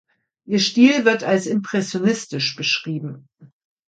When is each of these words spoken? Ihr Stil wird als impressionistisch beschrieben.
Ihr 0.45 0.57
Stil 0.57 1.05
wird 1.05 1.23
als 1.23 1.45
impressionistisch 1.45 2.55
beschrieben. 2.55 3.29